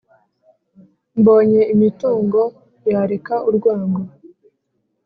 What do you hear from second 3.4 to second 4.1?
urwango